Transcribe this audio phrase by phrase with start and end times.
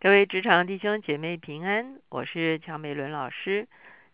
[0.00, 3.66] 各位职场弟兄姐妹平安，我是乔美伦老师。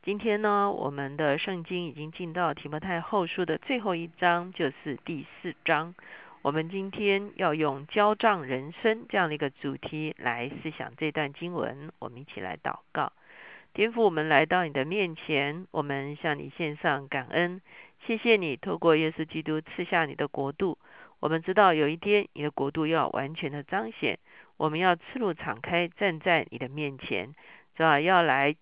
[0.03, 5.95] 今天呢，我们的圣经已经进到提摩太后书的最后一章，就是第四章。
[6.41, 11.93] 我们今天要用交账人生这样的一个主题来思想这段经文。
[11.99, 13.13] 我们一起来祷告，
[13.75, 17.61] 天父，我们来到你的面前，我们向你献上感恩，
[18.07, 20.79] 谢谢你透过耶稣基督赐下你的国度。
[21.21, 24.19] 我们知道有一天你的国度要完全的彰显。
[24.57, 27.35] 我们要赤露敞开站在你的面前，
[27.77, 28.01] 是吧？
[28.01, 28.55] 要来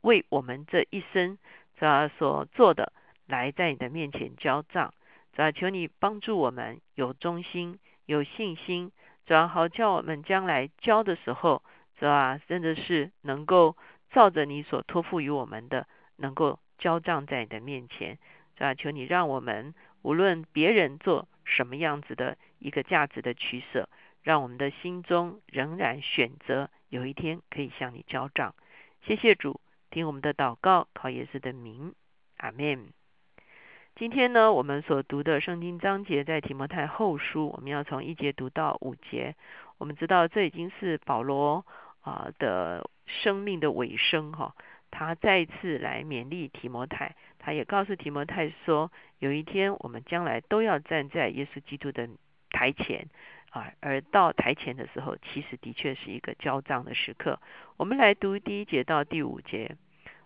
[0.00, 1.38] 为我们这一生
[1.78, 2.92] 是吧所做的，
[3.26, 4.92] 来在你的面前交账，
[5.32, 5.52] 是吧？
[5.52, 8.90] 求你帮助我们有忠心、有信心，
[9.26, 9.46] 是吧？
[9.46, 11.62] 好叫我们将来交的时候，
[11.98, 12.40] 是吧？
[12.48, 13.76] 真的是能够
[14.10, 18.18] 照着你所托付于我们的，能够交账在你的面前，
[18.56, 18.74] 是吧？
[18.74, 23.88] 求你让我们无论别人做什么样子的一个价值的取舍。
[24.26, 28.56] 让我们的心中仍然选择有一天可以向你交账。
[29.02, 31.94] 谢谢主，听我们的祷告，靠耶稣的名，
[32.38, 32.88] 阿门。
[33.94, 39.36] 今天呢，我们所读的圣经章节在提摩太后书，我们要从一节读到五节。
[39.78, 41.64] 我们知道这已经是保罗
[42.00, 44.56] 啊的生命的尾声哈。
[44.90, 52.08] 他再次来勉励提摩太，他也告诉提摩太说，有一天我们将来都要站在耶稣基督的
[52.50, 53.06] 台前。
[53.80, 57.38] 而到台前的时候，其实的确是一个交账的时刻。
[57.76, 59.76] 我们来读第一节到第五节。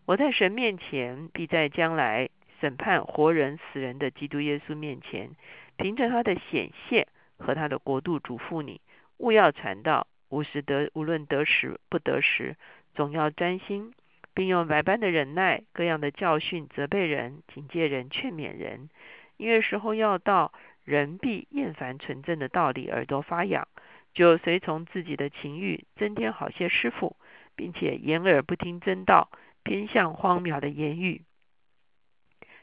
[0.06, 2.28] 我在神面前，必在将来
[2.60, 5.30] 审判活人死人的基督耶稣面前，
[5.76, 7.06] 凭着他的显现
[7.38, 8.80] 和他的国度嘱咐你，
[9.18, 12.56] 勿要传道，无时得无论得时不得时，
[12.94, 13.92] 总要专心，
[14.34, 18.88] 并用百般的忍耐，各样的教训责备人，警戒人，劝勉人，
[19.36, 20.52] 因为时候要到。
[20.84, 23.68] 人必厌烦纯正的道理，耳朵发痒，
[24.12, 27.16] 就随从自己的情欲，增添好些师傅，
[27.54, 29.30] 并且掩耳不听真道，
[29.62, 31.22] 偏向荒谬的言语。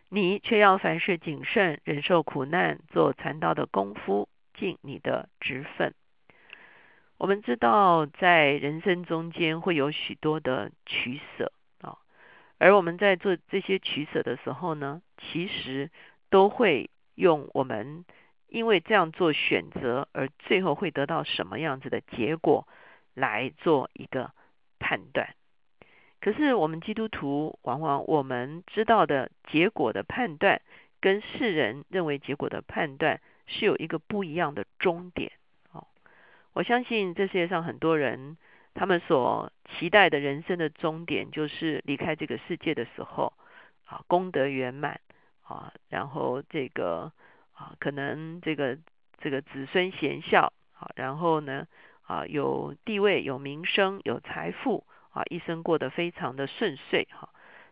[0.09, 5.93] 你却要凡事谨慎，忍受苦难，做传道的功夫，尽你的职分。
[7.17, 11.97] 我们知道，在人生中间会有许多的取舍啊，
[12.57, 15.91] 而我们在做这些取舍的时候呢，其实
[16.29, 16.89] 都会。
[17.17, 18.05] 用我们
[18.47, 22.67] 因为这样做选择，而最后会得到什么样子的结果
[23.15, 24.31] 来做一个
[24.79, 25.33] 判断。
[26.21, 30.61] 可是我们基督徒往往我们知道的结果的判断，
[31.01, 35.31] 跟世人认为结果的判断是有一个不一样的终点。
[35.71, 35.87] 哦，
[36.53, 38.37] 我相信这世界上很多人，
[38.75, 43.33] 他们所期待的人生的终点，就是离开这个世界的时候，
[43.85, 45.01] 啊，功德圆满。
[45.47, 47.11] 啊，然后这个
[47.53, 48.77] 啊，可能这个
[49.17, 51.65] 这个子孙贤孝，啊，然后呢
[52.05, 57.29] 啊，有地位、有名声、有财富，啊，一生过得非常的顺遂，哈。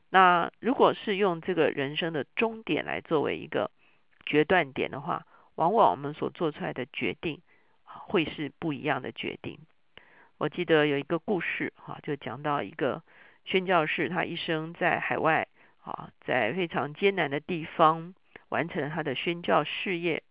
[0.10, 3.70] 那如果是用这个人生的终点来作为一个
[4.26, 5.26] 决断点的话，
[5.56, 7.42] 往往我们所做出来的决定
[7.84, 9.60] 会是不一样的决定。
[10.38, 13.04] 我记得有一个故事，哈，就讲到一个
[13.44, 15.48] 宣教士，他一生在海外。
[15.86, 18.16] 啊，在非常艰难的地方
[18.50, 20.24] 完成了他的宣教事业。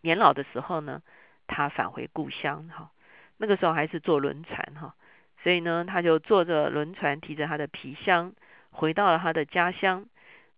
[0.00, 1.00] 年老的时候呢，
[1.46, 2.90] 他返回故乡哈。
[3.36, 4.96] 那个时候还是坐轮船哈，
[5.44, 8.34] 所以呢，他就坐着轮船，提着他的皮箱，
[8.70, 10.06] 回到了他的家乡。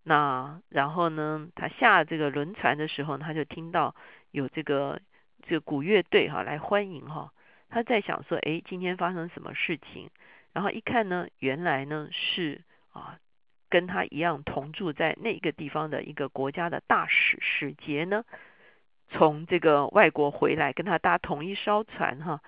[0.02, 3.94] 那然后呢，他下这个轮船的时候，他就听到
[4.30, 4.98] 有这个
[5.42, 7.34] 这个古乐队哈来欢迎哈。
[7.68, 10.08] 他在想说，哎，今天发生什么事情？
[10.54, 12.62] 然后一看呢，原来呢是
[12.92, 13.18] 啊。
[13.70, 18.24] 跟他一样同住在那个地方的一个国家的大使使节呢，
[19.08, 22.42] 从这个外国回来，跟他搭同一艘船哈，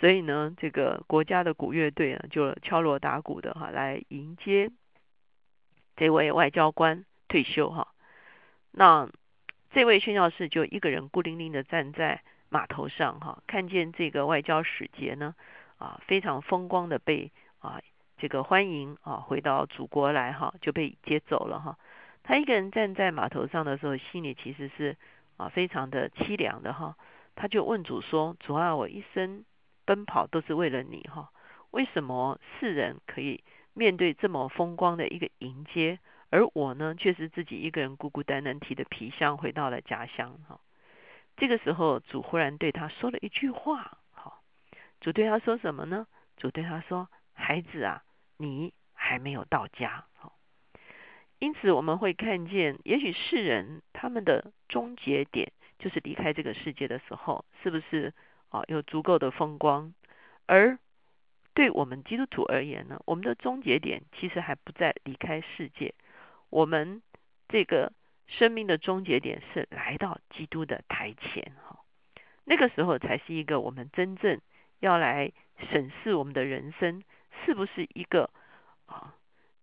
[0.00, 4.70] 所以呢，这个国家的鼓乐队啊就敲锣打鼓的哈来迎接
[5.94, 7.88] 这位外交官退休哈。
[8.70, 9.10] 那
[9.70, 15.34] 这位宣教士就一个人孤零零的站在码头上哈，看见这个外交使节呢
[15.76, 17.80] 啊非常风光的被啊。
[18.22, 21.76] 这个欢迎啊，回到祖国来哈，就被接走了哈。
[22.22, 24.96] 他一个人站在码头上的时候，心里其实是
[25.38, 26.96] 啊非常的凄凉的哈。
[27.34, 29.44] 他就问主说：“主啊，我一生
[29.84, 31.30] 奔跑都是为了你哈，
[31.72, 33.42] 为什么世人可以
[33.74, 35.98] 面对这么风光的一个迎接，
[36.30, 40.60] 而我呢，却是自己一个人孤孤单单提着皮箱回到了家乡哈？”
[41.36, 44.34] 这个时候，主忽然对他说了一句话，哈，
[45.00, 46.06] 主对他说什么呢？
[46.36, 48.00] 主对他说：“孩子啊。”
[48.42, 50.36] 你还没有到家，好，
[51.38, 58.12] 因此我们会看见，也许世人他们的终结点就是离开这个世界的时候，是不是
[58.48, 58.64] 啊？
[58.66, 59.94] 有足够的风光，
[60.46, 60.76] 而
[61.54, 65.94] 对我们基督徒而言呢，我们的终结点其实还不在离开世界，
[66.50, 67.00] 我们
[67.48, 67.92] 这个
[68.26, 71.78] 生命的终结点是来到基督的台前哈。
[72.44, 74.40] 那个时候才是一个我们真正
[74.80, 75.30] 要来
[75.70, 77.04] 审视我们的人生
[77.44, 78.30] 是不是一个
[78.86, 79.14] 啊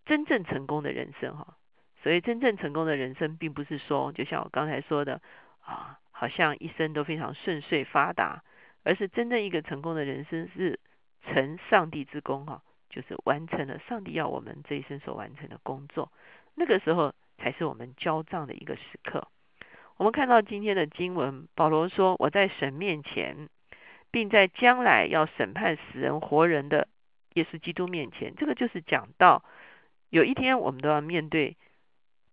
[0.05, 1.55] 真正成功的人生哈。
[2.01, 5.21] 所以真正成功的人生，并不是说就像我刚才说的
[5.65, 8.41] 啊，好像一生都非常顺遂发达，
[8.83, 10.79] 而是真正一个成功的人生是
[11.25, 16.09] 成上帝之功哈，就是完成了上帝要我们这一生所完成的工作。
[16.55, 19.27] 那个时候才是我们交账的一个时刻。
[19.97, 23.49] 我们看到今天的经文，保罗说：“我在神面前，
[24.09, 26.87] 并在将来要审判死人活人的
[27.33, 29.43] 耶稣基督面前。”这个就是讲到
[30.09, 31.57] 有一天我们都要面对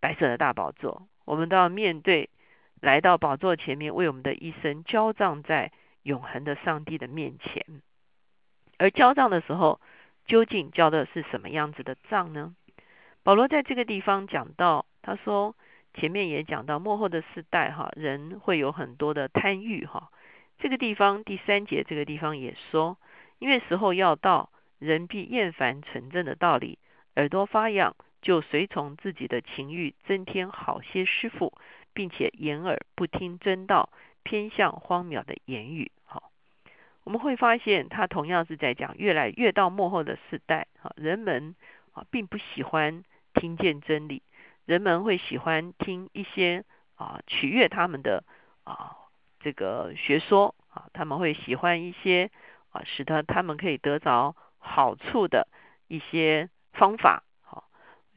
[0.00, 2.30] 白色的大宝座，我们都要面对
[2.80, 5.72] 来到宝座前面，为我们的一生交账在
[6.02, 7.64] 永恒的上帝的面前。
[8.78, 9.80] 而交账的时候，
[10.26, 12.54] 究竟交的是什么样子的账呢？
[13.22, 15.54] 保罗在这个地方讲到，他说。
[15.98, 20.10] 前面也讲到幕后的世代哈，人会有很多的贪欲哈。
[20.58, 22.98] 这个地方第三节这个地方也说，
[23.38, 26.78] 因为时候要到，人必厌烦纯正的道理，
[27.14, 31.52] 耳朵发痒，就随从自己的情欲，增添好些师傅，
[31.94, 33.90] 并且掩耳不听真道，
[34.22, 35.90] 偏向荒谬的言语。
[36.04, 36.22] 哈，
[37.04, 41.54] 我们会发现他同样是在讲，越来越到幕后的世代哈，人们
[41.92, 43.02] 啊并不喜欢
[43.34, 44.22] 听见真理。
[44.66, 46.64] 人们会喜欢听一些
[46.96, 48.24] 啊取悦他们的
[48.64, 48.96] 啊
[49.38, 52.30] 这个学说啊，他们会喜欢一些
[52.70, 54.34] 啊使得他们可以得着
[54.76, 55.48] 好处的
[55.88, 57.24] 一些方法。
[57.40, 57.64] 好，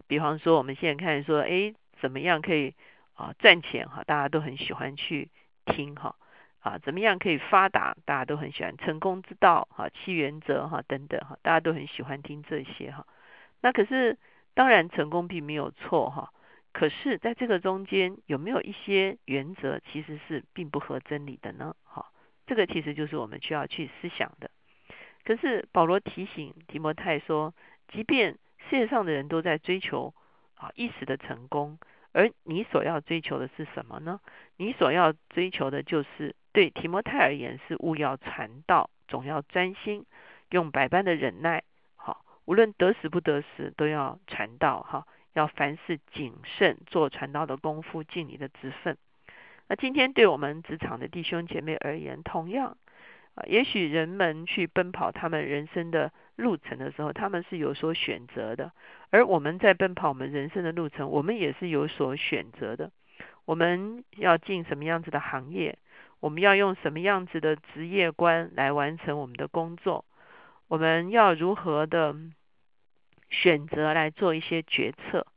[0.07, 2.75] 比方说我们现在看说，哎，怎么样可以
[3.13, 3.87] 啊赚钱？
[3.87, 5.29] 哈，大家都很喜欢去
[5.63, 6.17] 听哈
[6.59, 7.95] 啊，怎么样可以发达？
[8.03, 13.07] 大家都很喜欢成功之道哈，七原则哈等等哈，大家都很喜欢听这些哈。
[13.61, 14.17] 那可是
[14.53, 16.33] 当然成功并没有错哈。
[16.73, 21.73] 可是，在这个中间有没有一些原则其实是并不合真理的呢？
[21.85, 22.11] 好，
[22.47, 24.51] 这个其实就是我们需要去思想的。
[25.23, 27.53] 可是保罗提醒提摩太说，
[27.91, 28.37] 即便
[28.69, 30.13] 世界上的人都在追求
[30.55, 31.77] 啊一时的成功，
[32.11, 34.19] 而你所要追求的是什么呢？
[34.57, 40.05] 你所要追求的就是对提摩太而言是勿要传道，总要专心，
[40.49, 41.63] 用百般的忍耐，
[41.95, 45.05] 好，无论得时不得时，都要传道哈。
[45.33, 48.97] 要凡事谨慎，做传道的功夫，尽你的职分。
[49.67, 52.75] 那今天对我们职场的弟兄姐妹而言，同样
[53.35, 58.71] 啊，也许人们去奔跑他们人生的路程的时候，他们是有所选择的；
[59.09, 62.91] 而我们在奔跑我们人生的路程，我们也是有所选择的。
[63.45, 65.77] 我们要进什么样子的行业？
[66.19, 70.05] 我们要用什么样子的职业观来完成我们的工作？
[70.67, 72.15] 我们要如何的？
[73.31, 75.27] 选择来做一些决策，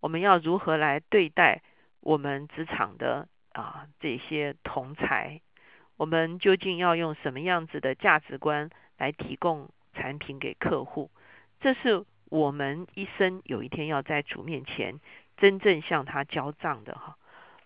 [0.00, 1.62] 我们要如何来对待
[2.00, 5.40] 我们职场的啊这些同才？
[5.98, 11.10] 我们究竟要用什么样子的价值观来提供产品给客户？
[11.60, 14.98] 这是我们一生有一天要在主面前
[15.36, 17.18] 真正向他交账的哈，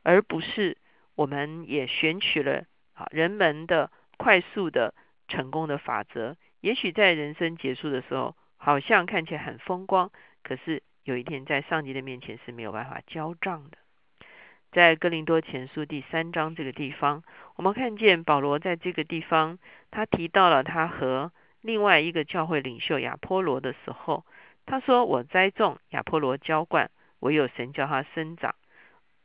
[0.02, 0.76] 而不是
[1.14, 2.64] 我们也选取了
[2.94, 4.92] 啊人们的快速的
[5.28, 6.36] 成功的法则。
[6.60, 8.34] 也许在人生结束的时候。
[8.64, 10.12] 好像看起来很风光，
[10.44, 13.78] 可是有一天在上帝的面前是没有办法交账的。
[14.72, 17.22] 在哥林多前书第三章这个地方，
[17.56, 19.58] 我们看见保罗在这个地方，
[19.90, 24.24] 他提到了他和另外一个教会领袖亚波罗的时候，
[24.64, 28.54] 他说：“我栽种，亚波罗浇灌，唯有神叫他生长。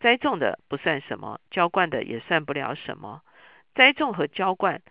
[0.02, 3.22] 栽种的不算什么，浇灌的也算不了什么。
[3.74, 4.82] 栽种和浇灌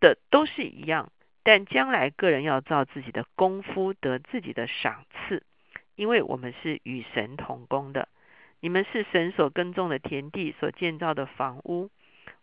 [0.00, 1.12] 的都是一样。”
[1.44, 5.44] 但将来个人要照自己的功夫得自己的赏赐，
[5.94, 8.08] 因为我们是与神同工的。
[8.60, 11.90] 你们是神所耕种的田地，所建造的房屋。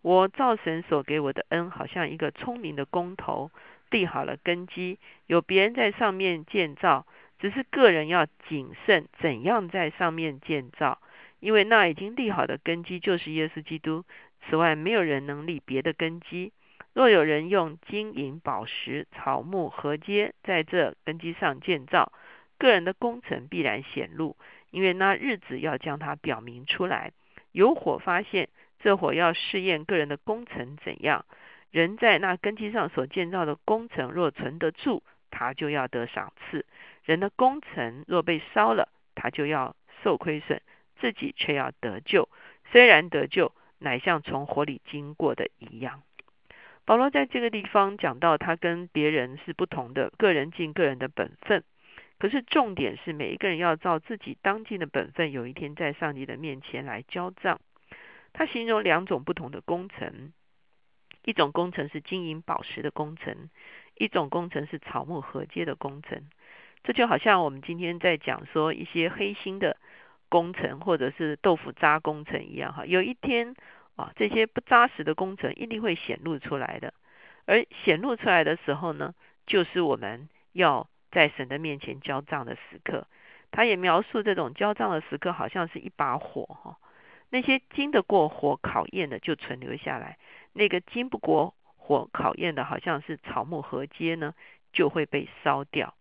[0.01, 3.51] 我造神所给我的恩，好像一个聪明的工头，
[3.89, 5.00] 立好了根基。
[5.25, 7.05] 有别人在上面建造，
[7.39, 11.00] 只是个人要谨慎怎样在上面建造，
[11.39, 14.03] 因为那已经立好的根基就是耶稣基督。
[14.47, 16.53] 此外，没有人能立别的根基。
[16.93, 22.12] 若有人用金银宝石、草木河街在这根基上建造，
[22.57, 24.36] 个人的工程必然显露，
[24.71, 27.12] 因为那日子要将它表明出来。
[27.51, 31.25] 有火发现，这火要试验个人的工程怎样。
[31.71, 36.62] 人在那根基上所建造的工程若存得住，他就要得赏赐；
[37.03, 40.62] 人的工程若被烧了，他就要受亏损，
[41.00, 42.29] 自己却要得救。
[42.71, 46.03] 虽然得救，乃像从火里经过的一样。
[46.86, 51.63] 保罗在这个地方讲到，他跟别人是不同的，个人尽个人的本分。
[52.19, 57.59] 可是重点是，每一个人要照自己当尽的本分，有一天在上帝的面前来交账。
[58.33, 60.33] 他形容两种不同的工程，
[61.24, 63.51] 一种工程是金银宝石的工程，
[64.00, 66.24] 一种工程是草木合接的工程。
[66.83, 69.77] 这就好像我们今天在讲说一些黑心的
[70.27, 72.83] 工程，或者是豆腐渣工程一样哈。
[72.86, 73.55] 有一天
[73.95, 76.95] 啊，这些不扎实的工程一定会显露出来的。
[77.45, 79.13] 而显露出来的时候呢，
[79.45, 80.89] 就是我们要。
[81.17, 83.07] 在神的面前交账的时刻，
[83.50, 86.77] 他也描述这种交账的时刻，好像是一把火哈。
[87.31, 90.19] 那些经得过火考验的就存留下来，
[90.53, 94.36] 那个经不过火考验的，好像是草木合接呢，
[94.71, 95.95] 就会被烧掉。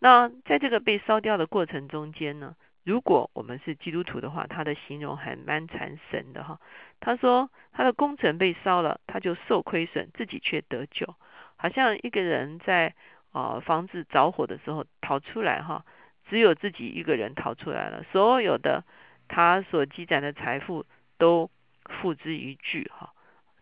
[0.00, 6.58] 那在这个被烧掉的过程中间呢，如果我们是基督徒的话，他的形容还蛮传神的哈。
[6.98, 11.14] 他说他的工程被烧了，他就受亏损，自己却得救，
[11.54, 12.96] 好像一个人在。
[13.32, 15.84] 啊，房子着火的时候逃出来哈，
[16.28, 18.84] 只有自己一个人逃出来了，所有的
[19.28, 20.84] 他所积攒的财富
[21.16, 21.50] 都
[21.84, 23.12] 付之一炬哈，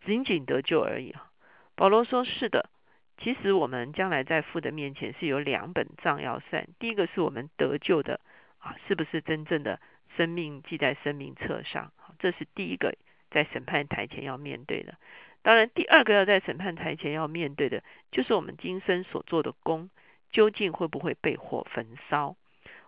[0.04, 1.30] 仅仅得救而已哈。
[1.74, 2.70] 保罗说：“是的，
[3.18, 8.20] 其实我们将来在父的面前是有两本账要算，第一个是我们得救的
[8.58, 9.80] 啊，是不是真正的
[10.16, 11.92] 生命记在生命册上？
[12.18, 12.94] 这是第一个
[13.30, 14.94] 在审判台前要面对的。”
[15.42, 19.88] 当然，第二个要在审判台前要面对的，就是我们今生所做的功，
[20.30, 22.36] 究竟会不会被火焚烧？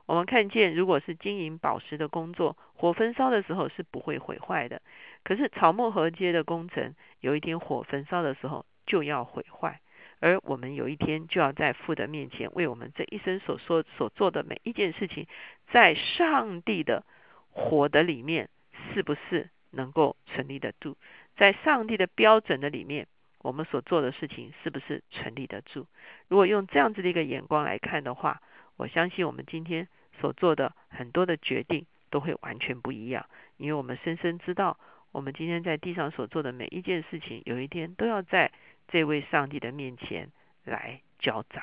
[0.07, 4.81] 我们看见，如果是金银宝石的工作，火焚烧的时候是不会毁坏的；
[5.23, 9.81] 可是草木合接的工程，有一天火焚烧的时候就要毁坏。
[10.19, 15.27] 而我们有一天就要在父的面前，为我们这一生所说所做的每一件事情，
[15.73, 17.05] 在上帝的
[17.53, 18.51] 火的里面，
[18.93, 20.97] 是不是能够成立得住？
[21.41, 23.07] 在上帝的标准的里面，
[23.39, 25.87] 我们所做的事情是不是成立得住？
[26.29, 28.43] 如果用这样子的一个眼光来看的话，
[28.77, 29.89] 我相信我们今天
[30.21, 33.25] 所做的很多的决定都会完全不一样，
[33.57, 34.79] 因为我们深深知道，
[35.13, 38.53] 我们今天在地上所做的每一件事情，有一天都要在
[38.89, 40.29] 这位上帝的面前
[40.65, 41.63] 来交账。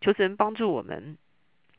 [0.00, 1.18] 求神帮助我们，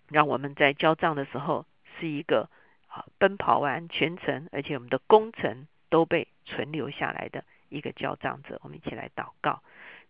[0.09, 1.65] 让我们在交账的时候
[1.99, 2.47] 是一个
[2.85, 5.65] 啊奔跑完全程，而且我们的工程。
[5.89, 9.61] 都被存留下来的一个交账者，我们一起来祷告。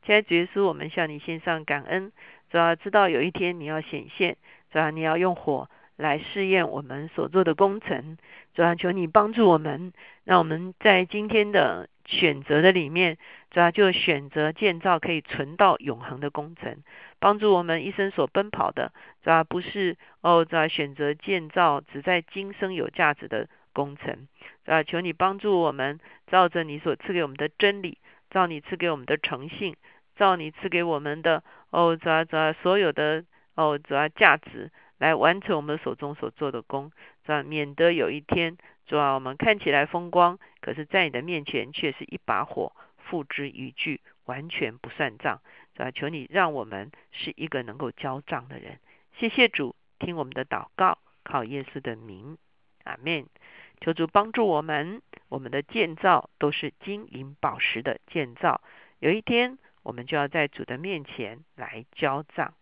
[0.06, 2.12] 现在主耶稣，我们向你献上感恩，
[2.50, 4.38] 主要知道有一天你要显现，
[4.72, 8.18] 主要你要用火来试验我们所做的工程，
[8.54, 9.92] 主要求你帮助我们，
[10.24, 13.18] 让我们在今天的选择的里面，
[13.50, 16.78] 主要就选择建造可以存到永恒的工程，
[17.20, 18.94] 帮助我们一生所奔跑的，
[19.24, 23.50] 主要不是哦，主要选择建造只在今生有价值的。
[23.78, 24.28] 工程，
[24.66, 28.00] 啊，求你帮助我们，照着你所赐给我们的真理，
[28.32, 29.76] 照你赐给我们的诚信，
[30.16, 36.92] 照你赐给我们的哦，主啊主啊，所有的哦，主啊价值，来完成我们手中所做的工，
[37.24, 38.58] 主啊，免得有一天，
[38.88, 45.40] 主要，我们看起来风光，可是在你的面前却是一把火，付之一炬，完全不算账，
[45.76, 48.80] 主啊，求你让我们是一个能够交账的人。
[49.20, 52.40] 谢谢主，听我们的祷告，靠耶稣的名，
[52.84, 53.28] 阿门。
[53.80, 58.62] 求主帮助我们，我们的建造都是金银宝石的建造。
[59.00, 62.54] 有一天，我们就要在主的面前来交账。